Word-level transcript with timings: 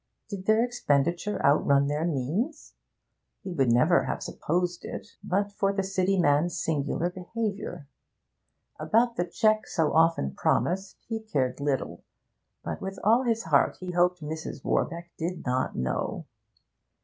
Did 0.29 0.47
their 0.47 0.65
expenditure 0.65 1.39
outrun 1.45 1.85
their 1.85 2.05
means? 2.05 2.73
He 3.43 3.51
would 3.53 3.71
never 3.71 4.05
have 4.05 4.23
supposed 4.23 4.83
it, 4.83 5.09
but 5.23 5.51
for 5.51 5.71
the 5.71 5.83
City 5.83 6.17
man's 6.19 6.57
singular 6.59 7.11
behaviour. 7.11 7.87
About 8.79 9.15
the 9.15 9.25
cheque 9.27 9.67
so 9.67 9.93
often 9.93 10.33
promised 10.33 10.97
he 11.07 11.19
cared 11.19 11.59
little, 11.59 12.03
but 12.63 12.81
with 12.81 12.97
all 13.03 13.21
his 13.25 13.43
heart 13.43 13.77
he 13.79 13.91
hoped 13.91 14.23
Mrs. 14.23 14.63
Warbeck 14.65 15.11
did 15.19 15.45
not 15.45 15.75
know. 15.75 16.25